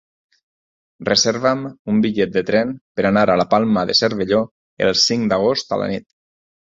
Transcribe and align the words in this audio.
Reserva'm 1.09 1.67
un 1.93 1.99
bitllet 2.05 2.33
de 2.37 2.43
tren 2.49 2.73
per 2.99 3.05
anar 3.11 3.25
a 3.33 3.37
la 3.43 3.47
Palma 3.55 3.87
de 3.91 3.97
Cervelló 4.03 4.41
el 4.87 4.91
cinc 5.07 5.31
d'agost 5.35 5.77
a 5.79 5.81
la 5.85 5.91
nit. 5.93 6.09